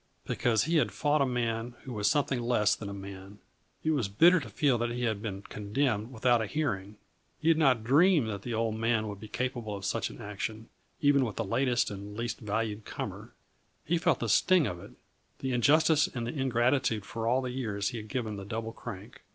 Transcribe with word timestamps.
Because 0.25 0.63
he 0.63 0.77
had 0.77 0.91
fought 0.91 1.21
a 1.21 1.27
man 1.27 1.75
who 1.83 1.93
was 1.93 2.09
something 2.09 2.41
less 2.41 2.75
than 2.75 2.89
a 2.89 2.91
man. 2.91 3.37
It 3.83 3.91
was 3.91 4.07
bitter 4.07 4.39
to 4.39 4.49
feel 4.49 4.79
that 4.79 4.89
he 4.89 5.03
had 5.03 5.21
been 5.21 5.43
condemned 5.43 6.11
without 6.11 6.41
a 6.41 6.47
hearing. 6.47 6.97
He 7.39 7.49
had 7.49 7.57
not 7.59 7.83
dreamed 7.83 8.27
that 8.27 8.41
the 8.41 8.55
Old 8.55 8.73
Man 8.73 9.07
would 9.07 9.19
be 9.19 9.27
capable 9.27 9.75
of 9.75 9.85
such 9.85 10.09
an 10.09 10.19
action, 10.19 10.69
even 11.01 11.23
with 11.23 11.35
the 11.35 11.45
latest 11.45 11.91
and 11.91 12.17
least 12.17 12.39
valued 12.39 12.83
comer; 12.83 13.35
he 13.85 13.99
felt 13.99 14.17
the 14.21 14.27
sting 14.27 14.65
of 14.65 14.79
it, 14.79 14.93
the 15.37 15.51
injustice 15.53 16.07
and 16.07 16.25
the 16.25 16.33
ingratitude 16.33 17.05
for 17.05 17.27
all 17.27 17.43
the 17.43 17.51
years 17.51 17.89
he 17.89 17.97
had 17.97 18.07
given 18.07 18.37
the 18.37 18.43
Double 18.45 18.71
Crank. 18.71 19.21